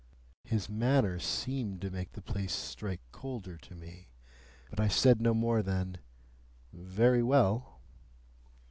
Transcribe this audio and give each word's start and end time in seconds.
His 0.45 0.67
manner 0.67 1.19
seemed 1.19 1.79
to 1.81 1.91
make 1.91 2.13
the 2.13 2.23
place 2.23 2.55
strike 2.55 3.01
colder 3.11 3.55
to 3.57 3.75
me, 3.75 4.07
but 4.71 4.79
I 4.79 4.87
said 4.87 5.21
no 5.21 5.35
more 5.35 5.61
than, 5.61 5.99
"Very 6.73 7.21
well." 7.21 7.79